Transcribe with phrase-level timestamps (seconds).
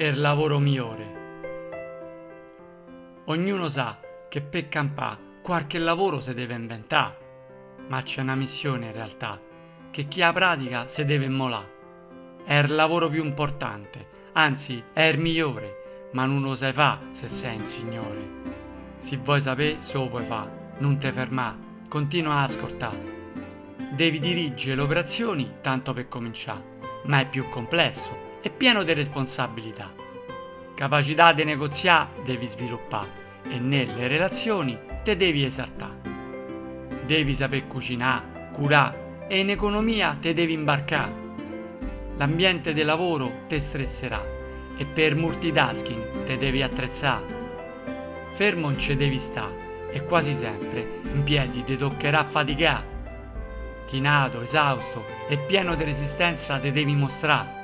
[0.00, 1.16] il lavoro migliore.
[3.24, 3.98] Ognuno sa
[4.28, 7.16] che per campà qualche lavoro si deve inventare,
[7.88, 9.40] ma c'è una missione in realtà,
[9.90, 11.76] che chi la pratica si deve immolare.
[12.44, 17.26] È il lavoro più importante, anzi è il migliore, ma non lo sai fa se
[17.26, 18.30] sei un signore.
[18.98, 21.56] Se vuoi sapere, se lo puoi fare, non te fermare,
[21.88, 23.16] continua a ascoltare.
[23.96, 26.76] Devi dirigere le operazioni tanto per cominciare,
[27.06, 29.92] ma è più complesso e pieno di responsabilità.
[30.74, 36.16] Capacità di negoziare devi sviluppare e nelle relazioni te devi esaltare.
[37.04, 41.26] Devi saper cucinare, curare e in economia te devi imbarcare.
[42.16, 44.22] L'ambiente del lavoro te stresserà
[44.76, 47.36] e per multitasking te devi attrezzare.
[48.32, 52.96] Fermo non ci devi stare e quasi sempre in piedi ti toccherà faticare.
[53.86, 57.57] Chinato, esausto e pieno di resistenza te devi mostrare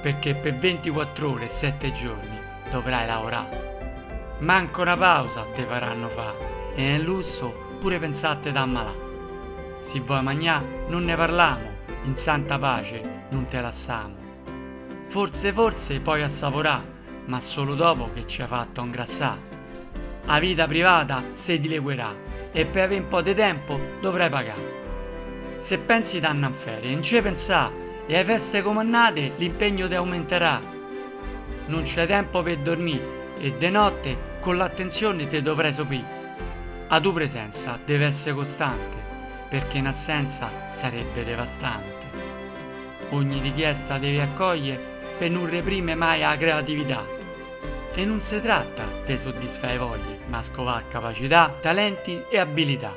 [0.00, 2.38] perché per 24 ore e 7 giorni
[2.70, 4.36] dovrai lavorare.
[4.38, 6.34] Manco una pausa te faranno fa
[6.74, 8.94] e nel lusso pure pensate da ammalà.
[9.80, 11.68] Se vuoi magnà non ne parliamo,
[12.04, 14.16] in santa pace non te lassamo.
[15.08, 16.82] Forse forse poi assaporà,
[17.26, 19.36] ma solo dopo che ci hai fatto ingrassà.
[20.26, 22.14] A vita privata se dileguerà
[22.52, 24.78] e per avere un po' di tempo dovrai pagare.
[25.58, 27.68] Se pensi danno in ferie, non ci pensà
[28.10, 30.58] e ai feste comandate l'impegno ti aumenterà.
[31.66, 36.18] Non c'è tempo per dormire e de notte con l'attenzione te dovrai sopire.
[36.88, 38.96] A tua presenza deve essere costante,
[39.48, 42.08] perché in assenza sarebbe devastante.
[43.10, 44.82] Ogni richiesta devi accogliere
[45.16, 47.06] per non reprimere mai la creatività.
[47.94, 52.92] E non si tratta di soddisfare voglie, ma scovare capacità, talenti e abilità.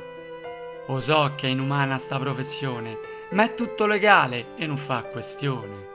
[0.87, 5.91] Lo so che è inumana sta professione, ma è tutto legale e non fa questione.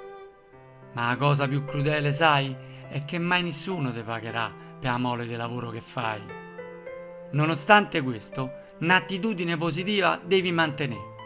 [0.95, 2.55] Ma la cosa più crudele, sai,
[2.89, 6.21] è che mai nessuno ti pagherà per la mole di lavoro che fai.
[7.31, 11.17] Nonostante questo, un'attitudine positiva devi mantenere.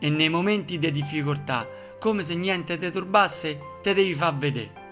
[0.00, 1.66] E nei momenti di difficoltà,
[2.00, 4.84] come se niente ti turbasse, te devi far vedere.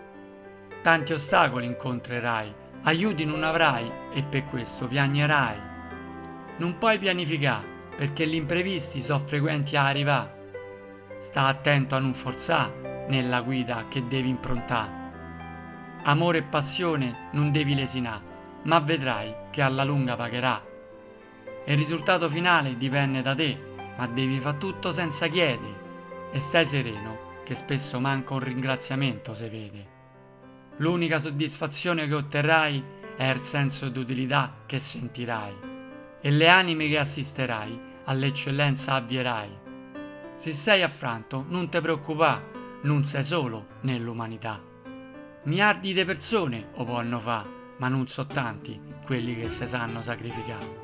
[0.83, 5.57] Tanti ostacoli incontrerai, aiuti non avrai e per questo piagnerai.
[6.59, 10.44] Non puoi pianificare perché gli imprevisti sono frequenti a arrivare.
[11.25, 17.75] Sta attento a non forzare nella guida che devi improntare amore e passione non devi
[17.75, 20.63] lesinare, ma vedrai che alla lunga pagherà.
[21.65, 23.59] Il risultato finale dipende da te,
[23.97, 29.49] ma devi fare tutto senza chiedere e stai sereno che spesso manca un ringraziamento se
[29.49, 29.87] vede.
[30.77, 32.85] L'unica soddisfazione che otterrai
[33.17, 35.55] è il senso d'utilità che sentirai
[36.21, 39.64] e le anime che assisterai all'eccellenza avvierai.
[40.37, 44.61] Se sei affranto, non ti preoccupare, non sei solo nell'umanità.
[45.45, 50.83] Miliardi di persone lo possono fare, ma non so tanti quelli che si sanno sacrificare.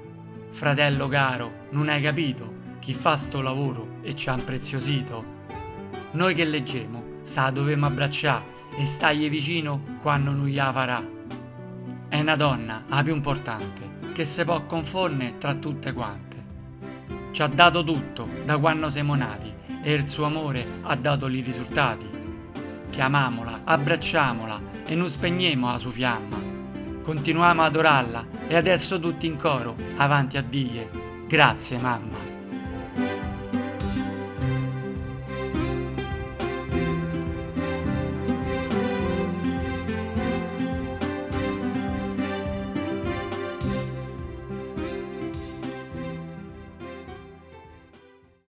[0.50, 5.38] Fratello caro, non hai capito chi fa sto lavoro e ci ha impreziosito?
[6.12, 11.06] Noi che leggiamo, sa dovemo abbracciare e stagli vicino quando non gliela farà.
[12.08, 16.39] È una donna, la più importante, che si può confondere tra tutte quante.
[17.30, 19.52] Ci ha dato tutto da quando siamo nati
[19.82, 22.18] e il suo amore ha dato i risultati
[22.91, 26.36] chiamamola, abbracciamola e non spegniamo la sua fiamma.
[27.02, 31.24] Continuiamo ad adorarla e adesso tutti in coro, avanti a Dio.
[31.26, 32.29] Grazie mamma.